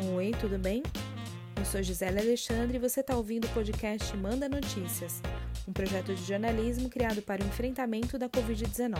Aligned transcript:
Oi, 0.00 0.30
tudo 0.40 0.56
bem? 0.56 0.80
Eu 1.56 1.64
sou 1.64 1.82
Gisele 1.82 2.20
Alexandre 2.20 2.76
e 2.76 2.80
você 2.80 3.00
está 3.00 3.16
ouvindo 3.16 3.46
o 3.46 3.48
podcast 3.48 4.16
Manda 4.16 4.48
Notícias, 4.48 5.20
um 5.66 5.72
projeto 5.72 6.14
de 6.14 6.24
jornalismo 6.24 6.88
criado 6.88 7.20
para 7.20 7.42
o 7.42 7.46
enfrentamento 7.46 8.16
da 8.16 8.28
Covid-19. 8.28 8.96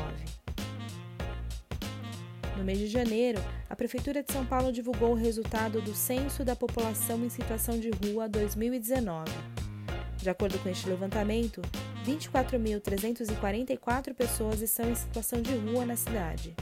No 2.57 2.64
mês 2.64 2.80
de 2.80 2.89
janeiro, 2.89 3.39
a 3.71 3.76
Prefeitura 3.76 4.25
de 4.25 4.32
São 4.32 4.45
Paulo 4.45 4.72
divulgou 4.72 5.12
o 5.12 5.14
resultado 5.14 5.80
do 5.80 5.95
Censo 5.95 6.45
da 6.45 6.57
População 6.57 7.25
em 7.25 7.30
Situação 7.30 7.79
de 7.79 7.90
Rua 7.90 8.29
2019. 8.29 9.30
De 10.17 10.29
acordo 10.29 10.58
com 10.58 10.68
este 10.68 10.89
levantamento, 10.89 11.62
24.344 12.04 14.14
pessoas 14.14 14.62
estão 14.62 14.90
em 14.90 14.96
situação 14.96 15.40
de 15.40 15.54
rua 15.54 15.86
na 15.86 15.94
cidade. 15.94 16.57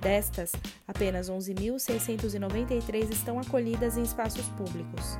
Destas, 0.00 0.52
apenas 0.88 1.30
11.693 1.30 3.10
estão 3.10 3.38
acolhidas 3.38 3.98
em 3.98 4.02
espaços 4.02 4.46
públicos. 4.50 5.18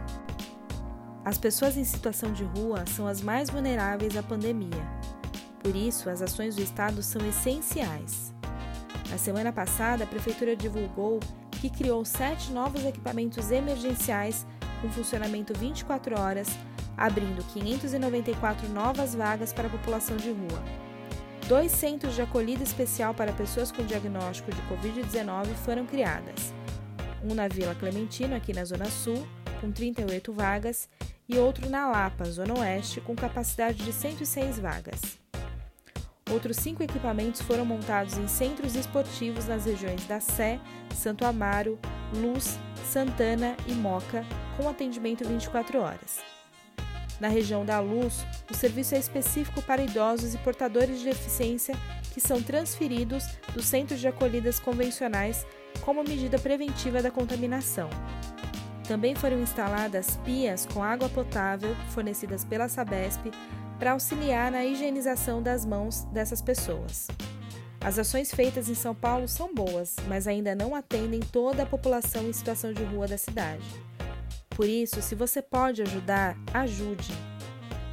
As 1.25 1.37
pessoas 1.37 1.77
em 1.77 1.85
situação 1.85 2.33
de 2.33 2.45
rua 2.45 2.85
são 2.87 3.07
as 3.07 3.21
mais 3.21 3.51
vulneráveis 3.51 4.17
à 4.17 4.23
pandemia. 4.23 4.89
Por 5.63 5.77
isso, 5.77 6.09
as 6.09 6.23
ações 6.23 6.57
do 6.57 6.63
Estado 6.63 7.03
são 7.03 7.21
essenciais. 7.29 8.33
Na 9.11 9.19
semana 9.19 9.53
passada, 9.53 10.05
a 10.05 10.07
Prefeitura 10.07 10.57
divulgou 10.57 11.21
que 11.61 11.69
criou 11.69 12.03
sete 12.05 12.51
novos 12.51 12.85
equipamentos 12.85 13.51
emergenciais 13.51 14.47
com 14.81 14.89
funcionamento 14.89 15.53
24 15.59 16.19
horas, 16.19 16.49
abrindo 16.97 17.45
594 17.53 18.67
novas 18.71 19.15
vagas 19.15 19.53
para 19.53 19.67
a 19.67 19.71
população 19.71 20.17
de 20.17 20.31
rua. 20.31 20.90
Dois 21.51 21.73
centros 21.73 22.15
de 22.15 22.23
acolhida 22.23 22.63
especial 22.63 23.13
para 23.13 23.33
pessoas 23.33 23.73
com 23.73 23.85
diagnóstico 23.85 24.53
de 24.53 24.63
Covid-19 24.69 25.47
foram 25.65 25.85
criadas. 25.85 26.55
Um 27.25 27.35
na 27.35 27.49
Vila 27.49 27.75
Clementino, 27.75 28.37
aqui 28.37 28.53
na 28.53 28.65
Zona 28.65 28.85
Sul, 28.85 29.27
com 29.61 29.73
38 29.73 30.33
vagas, 30.33 30.89
e 31.29 31.37
outro 31.39 31.69
na 31.69 31.91
Lapa, 31.91 32.25
Zona 32.27 32.57
Oeste, 32.57 33.01
com 33.01 33.17
capacidade 33.17 33.79
de 33.85 33.93
106 33.93 34.61
vagas. 34.61 35.01
Outros 36.31 36.57
cinco 36.57 36.85
equipamentos 36.85 37.43
foram 37.43 37.65
montados 37.65 38.17
em 38.17 38.29
centros 38.29 38.77
esportivos 38.77 39.49
nas 39.49 39.65
regiões 39.65 40.05
da 40.05 40.21
Sé, 40.21 40.61
Santo 40.95 41.25
Amaro, 41.25 41.81
Luz, 42.15 42.61
Santana 42.85 43.57
e 43.67 43.73
Moca, 43.73 44.25
com 44.57 44.69
atendimento 44.69 45.27
24 45.27 45.81
horas. 45.81 46.40
Na 47.21 47.29
região 47.29 47.67
da 47.67 47.79
Luz, 47.81 48.25
o 48.51 48.55
serviço 48.55 48.95
é 48.95 48.99
específico 48.99 49.61
para 49.61 49.83
idosos 49.83 50.35
e 50.35 50.39
portadores 50.39 51.01
de 51.01 51.05
deficiência 51.05 51.77
que 52.15 52.21
são 52.21 52.43
transferidos 52.43 53.25
dos 53.53 53.67
centros 53.67 54.01
de 54.01 54.09
acolhidas 54.09 54.59
convencionais 54.59 55.47
como 55.83 56.03
medida 56.03 56.39
preventiva 56.39 57.03
da 57.03 57.11
contaminação. 57.11 57.91
Também 58.89 59.15
foram 59.15 59.39
instaladas 59.39 60.17
pias 60.25 60.67
com 60.67 60.83
água 60.83 61.09
potável 61.11 61.77
fornecidas 61.91 62.45
pela 62.45 62.69
Sabesp 62.69 63.31
para 63.79 63.93
auxiliar 63.93 64.51
na 64.51 64.65
higienização 64.65 65.43
das 65.43 65.65
mãos 65.65 66.05
dessas 66.07 66.43
pessoas. 66.43 67.07
As 67.83 67.99
ações 67.99 68.31
feitas 68.35 68.69
em 68.69 68.75
São 68.75 68.95
Paulo 68.95 69.29
são 69.29 69.55
boas, 69.55 69.97
mas 70.09 70.27
ainda 70.27 70.55
não 70.55 70.75
atendem 70.75 71.21
toda 71.21 71.63
a 71.63 71.67
população 71.67 72.29
em 72.29 72.33
situação 72.33 72.73
de 72.73 72.83
rua 72.83 73.07
da 73.07 73.17
cidade. 73.17 73.65
Por 74.61 74.69
isso, 74.69 75.01
se 75.01 75.15
você 75.15 75.41
pode 75.41 75.81
ajudar, 75.81 76.37
ajude. 76.53 77.15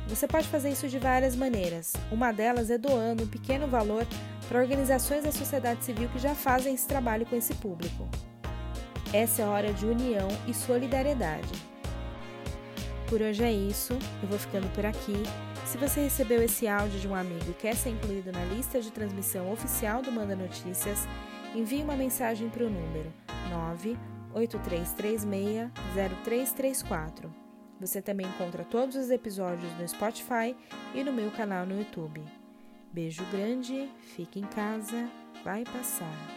Você 0.10 0.28
pode 0.28 0.50
fazer 0.50 0.70
isso 0.70 0.90
de 0.90 1.00
várias 1.00 1.34
maneiras. 1.34 1.94
Uma 2.12 2.34
delas 2.34 2.70
é 2.70 2.78
doando 2.78 3.23
um 3.23 3.28
pequeno 3.28 3.68
valor 3.68 4.06
para 4.50 4.60
organizações 4.60 5.23
da 5.23 5.32
sociedade 5.32 5.86
civil 5.86 6.10
que 6.10 6.20
já 6.20 6.36
fazem 6.36 6.73
esse 6.73 6.86
trabalho 6.86 7.26
com 7.26 7.38
esse 7.38 7.54
público. 7.54 8.06
Essa 9.14 9.44
é 9.44 9.45
a 9.45 9.50
hora 9.50 9.72
de 9.72 9.86
união 9.86 10.28
e 10.45 10.54
solidariedade. 10.54 11.54
Por 13.08 13.22
hoje 13.22 13.45
é 13.45 13.52
isso, 13.54 13.94
eu 14.22 14.28
vou 14.28 14.38
ficando 14.38 14.67
por 14.73 14.86
aqui. 14.86 15.23
Se 15.66 15.78
você 15.78 16.02
recebeu 16.02 16.44
esse 16.44 16.67
áudio 16.67 16.99
de 16.99 17.08
um 17.08 17.16
amigo 17.16 17.49
e 17.49 17.54
quer 17.54 17.78
ser 17.78 17.92
incluído 17.92 18.30
na 18.34 18.44
lista 18.44 18.82
de 18.82 18.92
transmissão 18.92 19.49
oficial 19.54 20.02
do 20.02 20.11
Manda 20.11 20.36
Notícias, 20.36 21.08
envie 21.55 21.82
uma 21.82 21.95
mensagem 21.95 22.49
para 22.49 22.66
o 22.66 22.70
número 22.70 23.10
9 23.49 24.17
8336-0334. 24.37 27.30
Você 27.80 28.02
também 28.02 28.25
encontra 28.25 28.64
todos 28.64 28.95
os 28.95 29.11
episódios 29.11 29.71
no 29.77 29.87
Spotify 29.87 30.55
e 30.95 31.03
no 31.03 31.14
meu 31.14 31.30
canal 31.31 31.64
no 31.65 31.77
YouTube. 31.77 32.23
Beijo 32.92 33.23
grande, 33.31 33.87
fique 34.15 34.39
em 34.39 34.45
casa, 34.45 35.08
vai 35.43 35.64
passar. 35.64 36.36